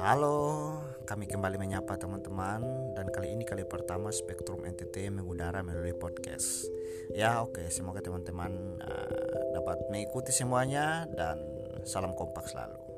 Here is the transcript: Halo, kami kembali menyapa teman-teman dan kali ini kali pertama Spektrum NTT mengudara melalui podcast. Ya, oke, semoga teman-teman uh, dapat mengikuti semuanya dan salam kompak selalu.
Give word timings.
Halo, 0.00 0.80
kami 1.04 1.28
kembali 1.28 1.60
menyapa 1.60 1.92
teman-teman 2.00 2.64
dan 2.96 3.12
kali 3.12 3.36
ini 3.36 3.44
kali 3.44 3.68
pertama 3.68 4.08
Spektrum 4.08 4.64
NTT 4.64 5.12
mengudara 5.12 5.60
melalui 5.60 5.92
podcast. 5.92 6.64
Ya, 7.12 7.44
oke, 7.44 7.68
semoga 7.68 8.00
teman-teman 8.00 8.80
uh, 8.80 9.52
dapat 9.52 9.76
mengikuti 9.92 10.32
semuanya 10.32 11.04
dan 11.12 11.44
salam 11.84 12.16
kompak 12.16 12.48
selalu. 12.48 12.89